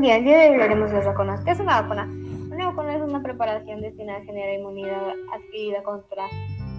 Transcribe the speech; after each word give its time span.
día. 0.00 0.16
El 0.16 0.24
día 0.24 0.38
de 0.38 0.48
hoy 0.48 0.52
hablaremos 0.54 0.90
de 0.90 0.96
las 0.96 1.06
vacunas. 1.06 1.44
¿Qué 1.44 1.52
es 1.52 1.60
una 1.60 1.82
vacuna? 1.82 2.04
Una 2.50 2.66
vacuna 2.70 2.96
es 2.96 3.02
una 3.02 3.22
preparación 3.22 3.80
destinada 3.80 4.18
a 4.18 4.24
generar 4.24 4.54
inmunidad 4.58 5.12
adquirida 5.32 5.82
contra 5.82 6.26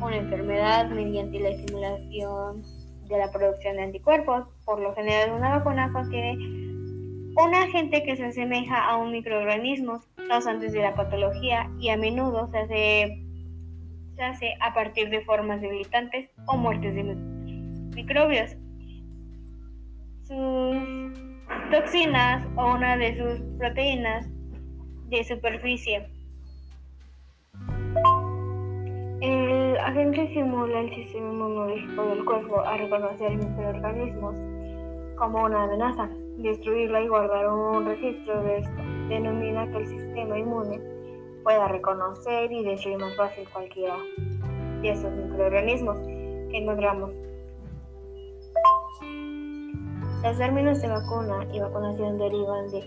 una 0.02 0.18
enfermedad 0.18 0.90
mediante 0.90 1.40
la 1.40 1.50
estimulación 1.50 2.64
de 3.08 3.18
la 3.18 3.32
producción 3.32 3.78
de 3.78 3.84
anticuerpos. 3.84 4.48
Por 4.66 4.80
lo 4.80 4.94
general, 4.96 5.32
una 5.32 5.58
vacuna 5.58 5.91
contiene 5.94 6.34
un 6.34 7.54
agente 7.54 8.04
que 8.04 8.16
se 8.16 8.26
asemeja 8.26 8.86
a 8.86 8.98
un 8.98 9.12
microorganismo 9.12 10.02
causantes 10.27 10.73
de 10.73 10.82
la 10.82 10.95
patología 10.95 11.70
y 11.80 11.90
a 11.90 11.98
menudo 11.98 12.50
se 12.52 12.58
hace, 12.58 13.23
se 14.16 14.23
hace 14.23 14.54
a 14.62 14.73
partir 14.73 15.09
de 15.09 15.22
formas 15.22 15.62
debilitantes 15.62 16.30
o 16.48 16.58
muertes 16.58 16.95
de 16.95 17.04
microbios. 17.95 18.55
Sus 20.23 21.25
toxinas 21.72 22.45
o 22.55 22.73
una 22.73 22.98
de 22.98 23.16
sus 23.17 23.58
proteínas 23.58 24.27
de 25.09 25.23
superficie. 25.23 26.08
El 29.22 29.77
agente 29.77 30.23
estimula 30.23 30.81
el 30.81 30.94
sistema 30.94 31.27
inmunológico 31.27 32.05
del 32.08 32.26
cuerpo 32.26 32.59
a 32.62 32.77
reconocer 32.77 33.36
microorganismos 33.36 34.36
como 35.17 35.44
una 35.44 35.63
amenaza, 35.63 36.09
destruirla 36.38 37.02
y 37.02 37.08
guardar 37.08 37.48
un 37.50 37.86
registro 37.86 38.44
de 38.44 38.58
esto. 38.59 38.84
Denomina 39.09 39.70
que 39.72 39.77
el 39.77 39.88
sistema 39.88 40.38
inmune 40.38 40.80
pueda 41.44 41.67
reconocer 41.67 42.52
y 42.52 42.64
destruir 42.64 42.98
más 42.98 43.16
fácil 43.16 43.48
cualquiera 43.53 43.95
de 44.81 44.89
esos 44.89 45.12
microorganismos 45.12 45.98
que 46.50 46.58
encontramos 46.58 47.11
los 50.26 50.40
términos 50.40 50.81
de 50.81 50.88
vacuna 50.88 51.45
y 51.54 51.59
vacunación 51.59 52.18
derivan 52.18 52.68
de 52.72 52.84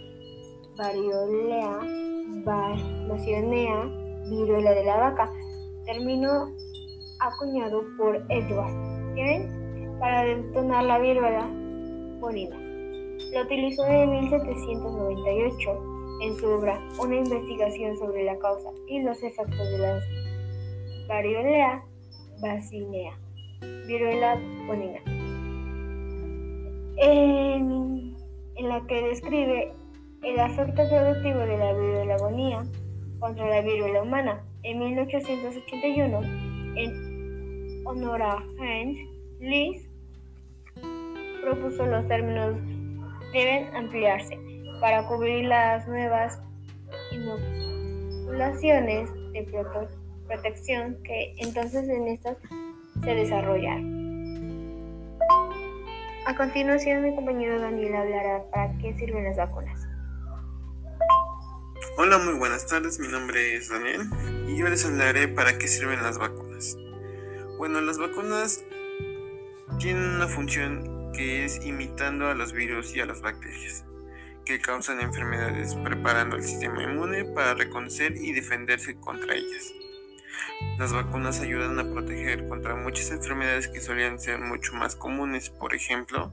variolea, 0.77 1.78
vacionea, 3.08 3.84
viruela 4.28 4.72
de 4.72 4.84
la 4.84 4.97
vaca, 4.97 5.33
término 5.86 6.53
acuñado 7.20 7.84
por 7.97 8.17
Edward 8.28 9.14
Jenner 9.14 9.48
para 10.00 10.25
detonar 10.25 10.84
la 10.84 10.98
viruela 10.98 11.48
bonita. 12.19 12.56
Lo 12.56 13.42
utilizó 13.42 13.86
en 13.86 14.11
1798 14.11 15.70
en 16.23 16.36
su 16.39 16.47
obra 16.48 16.77
Una 17.00 17.19
investigación 17.19 17.97
sobre 17.98 18.25
la 18.25 18.36
causa 18.41 18.70
y 18.89 19.00
los 19.02 19.23
efectos 19.23 19.70
de 19.70 19.78
la 19.78 20.00
variolea 21.06 21.84
vacinea, 22.41 23.17
viruela 23.86 24.34
bonina 24.67 25.17
en, 27.00 28.16
la 28.60 28.84
que 28.86 29.02
describe 29.02 29.72
el 30.22 30.38
efecto 30.38 30.82
productivo 30.88 31.38
de 31.38 31.58
la 31.58 31.72
viruela 31.72 32.14
agonía 32.14 32.64
contra 33.20 33.48
la 33.48 33.60
viruela 33.62 34.02
humana. 34.02 34.44
En 34.62 34.78
1881, 34.80 36.20
en 36.77 37.86
honor 37.86 38.22
a 38.22 38.44
Heinz 38.60 38.98
Lee, 39.40 39.80
propuso 41.42 41.86
los 41.86 42.06
términos 42.08 42.56
deben 43.33 43.74
ampliarse 43.74 44.38
para 44.80 45.06
cubrir 45.06 45.46
las 45.46 45.86
nuevas 45.88 46.40
inoculaciones 47.12 49.10
de 49.33 49.46
protección 50.27 50.98
que 51.05 51.34
entonces 51.38 51.88
en 51.88 52.08
estas 52.08 52.36
se 53.02 53.14
desarrollaron. 53.14 53.97
A 56.28 56.36
continuación, 56.36 57.02
mi 57.04 57.14
compañero 57.14 57.58
Daniel 57.58 57.96
hablará 57.96 58.44
para 58.50 58.77
qué 58.77 58.94
sirven 58.98 59.24
las 59.24 59.39
vacunas. 59.39 59.89
Hola, 61.96 62.18
muy 62.18 62.34
buenas 62.34 62.66
tardes. 62.66 63.00
Mi 63.00 63.08
nombre 63.08 63.56
es 63.56 63.70
Daniel 63.70 64.02
y 64.46 64.58
yo 64.58 64.68
les 64.68 64.84
hablaré 64.84 65.28
para 65.28 65.56
qué 65.56 65.67
sirven 65.67 66.02
las 66.02 66.18
vacunas. 66.18 66.77
Bueno, 67.56 67.80
las 67.80 67.96
vacunas 67.96 68.62
tienen 69.78 70.05
una 70.05 70.28
función 70.28 71.12
que 71.14 71.46
es 71.46 71.64
imitando 71.64 72.28
a 72.28 72.34
los 72.34 72.52
virus 72.52 72.94
y 72.94 73.00
a 73.00 73.06
las 73.06 73.22
bacterias 73.22 73.86
que 74.44 74.61
causan 74.61 75.00
enfermedades, 75.00 75.77
preparando 75.77 76.36
el 76.36 76.44
sistema 76.44 76.83
inmune 76.83 77.24
para 77.24 77.55
reconocer 77.55 78.14
y 78.17 78.33
defenderse 78.33 79.00
contra 79.00 79.34
ellas. 79.34 79.72
Las 80.79 80.92
vacunas 80.92 81.41
ayudan 81.41 81.79
a 81.79 81.91
proteger 81.91 82.48
contra 82.48 82.77
muchas 82.77 83.11
enfermedades 83.11 83.67
que 83.67 83.81
solían 83.81 84.20
ser 84.20 84.41
mucho 84.41 84.75
más 84.75 84.95
comunes, 84.95 85.51
por 85.51 85.75
ejemplo, 85.75 86.33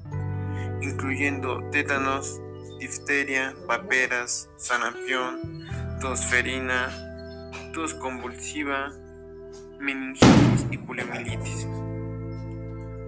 incluyendo 0.81 1.67
tétanos, 1.71 2.39
difteria, 2.79 3.55
paperas, 3.67 4.49
sarampión, 4.57 5.65
tosferina, 5.99 6.89
tos 7.73 7.95
convulsiva, 7.95 8.93
meningitis 9.79 10.67
y 10.69 10.77
poliomielitis. 10.77 11.67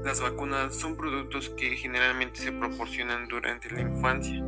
Las 0.04 0.22
vacunas 0.22 0.76
son 0.76 0.98
productos 0.98 1.50
que 1.50 1.76
generalmente 1.76 2.40
se 2.40 2.52
proporcionan 2.52 3.28
durante 3.28 3.70
la 3.70 3.82
infancia 3.82 4.44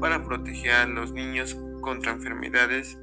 para 0.00 0.24
proteger 0.24 0.72
a 0.72 0.86
los 0.86 1.12
niños 1.12 1.56
contra 1.80 2.12
enfermedades 2.12 2.98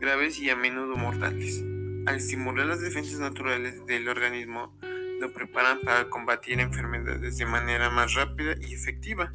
graves 0.00 0.38
y 0.38 0.48
a 0.48 0.56
menudo 0.56 0.96
mortales 0.96 1.62
al 2.06 2.16
estimular 2.16 2.66
las 2.66 2.80
defensas 2.80 3.18
naturales 3.18 3.84
del 3.86 4.08
organismo, 4.08 4.78
lo 5.20 5.32
preparan 5.32 5.80
para 5.80 6.08
combatir 6.08 6.60
enfermedades 6.60 7.36
de 7.36 7.46
manera 7.46 7.90
más 7.90 8.14
rápida 8.14 8.54
y 8.60 8.74
efectiva. 8.74 9.32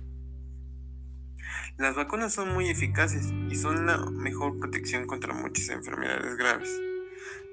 Las 1.78 1.96
vacunas 1.96 2.34
son 2.34 2.54
muy 2.54 2.70
eficaces 2.70 3.34
y 3.50 3.56
son 3.56 3.86
la 3.86 3.98
mejor 3.98 4.58
protección 4.58 5.06
contra 5.06 5.34
muchas 5.34 5.70
enfermedades 5.70 6.38
graves. 6.38 6.70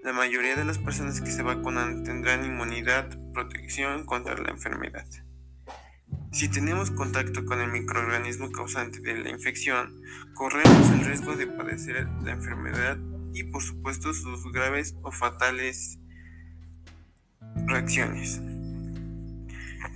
La 0.04 0.12
mayoría 0.12 0.54
de 0.54 0.64
las 0.64 0.78
personas 0.78 1.20
que 1.20 1.30
se 1.30 1.42
vacunan 1.42 2.04
tendrán 2.04 2.44
inmunidad, 2.44 3.08
protección 3.32 4.06
contra 4.06 4.36
la 4.36 4.50
enfermedad. 4.50 5.06
Si 6.30 6.48
tenemos 6.48 6.90
contacto 6.90 7.44
con 7.44 7.60
el 7.60 7.72
microorganismo 7.72 8.52
causante 8.52 9.00
de 9.00 9.18
la 9.18 9.30
infección, 9.30 10.00
corremos 10.34 10.90
el 10.90 11.04
riesgo 11.04 11.34
de 11.34 11.46
padecer 11.46 12.06
la 12.22 12.32
enfermedad 12.32 12.98
y 13.34 13.44
por 13.44 13.62
supuesto 13.62 14.12
sus 14.12 14.50
graves 14.52 14.96
o 15.02 15.10
fatales 15.10 15.98
reacciones. 17.66 18.40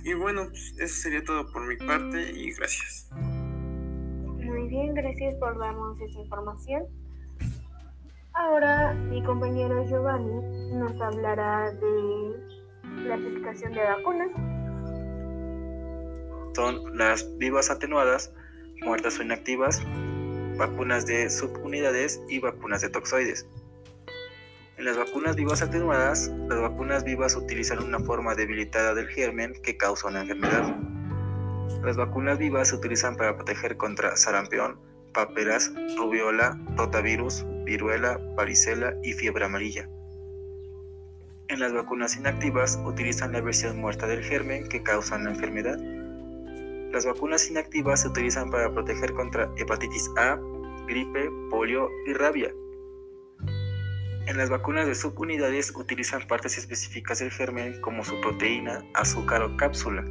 Y 0.03 0.13
bueno, 0.13 0.47
pues 0.49 0.75
eso 0.79 0.95
sería 0.95 1.23
todo 1.23 1.49
por 1.51 1.65
mi 1.65 1.77
parte 1.77 2.31
y 2.31 2.51
gracias. 2.53 3.09
Muy 3.11 4.67
bien, 4.67 4.93
gracias 4.93 5.35
por 5.35 5.57
darnos 5.57 5.99
esa 6.01 6.19
información. 6.19 6.83
Ahora 8.33 8.93
mi 8.93 9.23
compañero 9.23 9.85
Giovanni 9.87 10.73
nos 10.73 10.99
hablará 11.01 11.71
de 11.71 13.07
la 13.07 13.15
aplicación 13.15 13.73
de 13.73 13.83
vacunas. 13.83 14.31
Son 16.55 16.97
las 16.97 17.37
vivas 17.37 17.69
atenuadas, 17.69 18.33
muertas 18.83 19.19
o 19.19 19.23
inactivas, 19.23 19.81
vacunas 20.57 21.05
de 21.05 21.29
subunidades 21.29 22.21
y 22.29 22.39
vacunas 22.39 22.81
de 22.81 22.89
toxoides. 22.89 23.45
En 24.77 24.85
las 24.85 24.97
vacunas 24.97 25.35
vivas 25.35 25.61
atenuadas, 25.61 26.31
las 26.49 26.59
vacunas 26.59 27.03
vivas 27.03 27.35
utilizan 27.35 27.83
una 27.83 27.99
forma 27.99 28.35
debilitada 28.35 28.93
del 28.93 29.07
germen 29.07 29.53
que 29.61 29.77
causa 29.77 30.07
una 30.07 30.21
enfermedad. 30.21 30.75
Las 31.83 31.97
vacunas 31.97 32.37
vivas 32.37 32.69
se 32.69 32.75
utilizan 32.75 33.15
para 33.15 33.35
proteger 33.35 33.77
contra 33.77 34.15
sarampión, 34.15 34.79
paperas, 35.13 35.71
rubiola, 35.97 36.59
rotavirus, 36.75 37.45
viruela, 37.65 38.19
varicela 38.35 38.95
y 39.03 39.13
fiebre 39.13 39.45
amarilla. 39.45 39.87
En 41.49 41.59
las 41.59 41.71
vacunas 41.71 42.17
inactivas 42.17 42.79
utilizan 42.83 43.31
la 43.31 43.41
versión 43.41 43.79
muerta 43.79 44.07
del 44.07 44.23
germen 44.23 44.67
que 44.67 44.81
causa 44.81 45.19
la 45.19 45.29
enfermedad. 45.29 45.77
Las 46.93 47.07
vacunas 47.07 47.49
inactivas 47.49 48.01
se 48.01 48.09
utilizan 48.09 48.51
para 48.51 48.71
proteger 48.71 49.13
contra 49.13 49.51
hepatitis 49.57 50.11
A, 50.15 50.37
gripe, 50.85 51.27
polio 51.49 51.89
y 52.05 52.13
rabia. 52.13 52.53
En 54.27 54.37
las 54.37 54.51
vacunas 54.51 54.85
de 54.85 54.93
subunidades 54.93 55.73
utilizan 55.75 56.27
partes 56.27 56.55
específicas 56.59 57.17
del 57.17 57.31
germen 57.31 57.81
como 57.81 58.03
su 58.03 58.21
proteína, 58.21 58.85
azúcar 58.93 59.41
o 59.41 59.57
cápsula. 59.57 60.05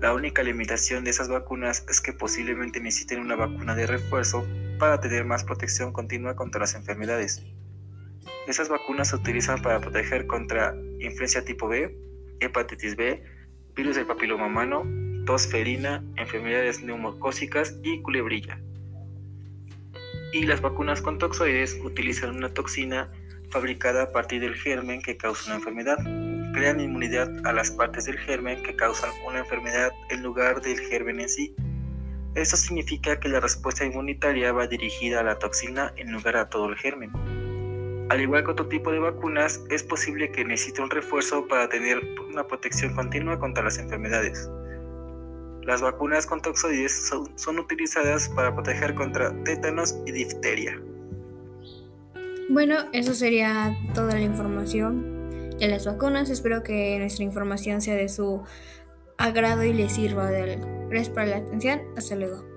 La 0.00 0.14
única 0.14 0.42
limitación 0.42 1.04
de 1.04 1.10
esas 1.10 1.28
vacunas 1.28 1.84
es 1.86 2.00
que 2.00 2.14
posiblemente 2.14 2.80
necesiten 2.80 3.20
una 3.20 3.36
vacuna 3.36 3.74
de 3.74 3.86
refuerzo 3.86 4.48
para 4.78 5.00
tener 5.00 5.26
más 5.26 5.44
protección 5.44 5.92
continua 5.92 6.34
contra 6.34 6.62
las 6.62 6.74
enfermedades. 6.74 7.42
Esas 8.46 8.70
vacunas 8.70 9.08
se 9.08 9.16
utilizan 9.16 9.60
para 9.60 9.82
proteger 9.82 10.26
contra 10.26 10.74
influencia 10.98 11.44
tipo 11.44 11.68
B, 11.68 11.94
hepatitis 12.40 12.96
B, 12.96 13.22
virus 13.74 13.96
del 13.96 14.06
papiloma 14.06 14.46
humano, 14.46 14.99
tosferina, 15.30 16.02
enfermedades 16.16 16.82
neumocócicas 16.82 17.76
y 17.84 18.02
culebrilla. 18.02 18.58
Y 20.32 20.42
las 20.42 20.60
vacunas 20.60 21.02
con 21.02 21.18
toxoides 21.18 21.78
utilizan 21.84 22.34
una 22.34 22.52
toxina 22.52 23.08
fabricada 23.48 24.02
a 24.02 24.10
partir 24.10 24.40
del 24.40 24.56
germen 24.56 25.00
que 25.00 25.16
causa 25.16 25.46
una 25.46 25.58
enfermedad. 25.58 25.98
Crean 26.52 26.80
inmunidad 26.80 27.30
a 27.46 27.52
las 27.52 27.70
partes 27.70 28.06
del 28.06 28.18
germen 28.18 28.60
que 28.64 28.74
causan 28.74 29.10
una 29.24 29.38
enfermedad 29.38 29.92
en 30.08 30.24
lugar 30.24 30.62
del 30.62 30.80
germen 30.80 31.20
en 31.20 31.28
sí. 31.28 31.54
Esto 32.34 32.56
significa 32.56 33.20
que 33.20 33.28
la 33.28 33.38
respuesta 33.38 33.84
inmunitaria 33.84 34.50
va 34.50 34.66
dirigida 34.66 35.20
a 35.20 35.22
la 35.22 35.38
toxina 35.38 35.92
en 35.96 36.10
lugar 36.10 36.36
a 36.38 36.48
todo 36.48 36.70
el 36.70 36.76
germen. 36.76 37.12
Al 38.10 38.20
igual 38.20 38.42
que 38.42 38.50
otro 38.50 38.66
tipo 38.66 38.90
de 38.90 38.98
vacunas, 38.98 39.62
es 39.70 39.84
posible 39.84 40.32
que 40.32 40.44
necesite 40.44 40.82
un 40.82 40.90
refuerzo 40.90 41.46
para 41.46 41.68
tener 41.68 42.00
una 42.28 42.48
protección 42.48 42.96
continua 42.96 43.38
contra 43.38 43.62
las 43.62 43.78
enfermedades. 43.78 44.50
Las 45.70 45.82
vacunas 45.82 46.26
con 46.26 46.42
toxoides 46.42 47.06
son, 47.06 47.30
son 47.38 47.60
utilizadas 47.60 48.28
para 48.30 48.52
proteger 48.52 48.92
contra 48.96 49.32
tétanos 49.44 49.94
y 50.04 50.10
difteria. 50.10 50.82
Bueno, 52.48 52.74
eso 52.92 53.14
sería 53.14 53.78
toda 53.94 54.14
la 54.14 54.22
información 54.22 55.50
de 55.60 55.68
las 55.68 55.86
vacunas. 55.86 56.28
Espero 56.28 56.64
que 56.64 56.98
nuestra 56.98 57.24
información 57.24 57.82
sea 57.82 57.94
de 57.94 58.08
su 58.08 58.42
agrado 59.16 59.62
y 59.62 59.72
les 59.72 59.92
sirva. 59.92 60.28
Gracias 60.28 61.08
por 61.10 61.24
la 61.28 61.36
atención. 61.36 61.82
Hasta 61.96 62.16
luego. 62.16 62.49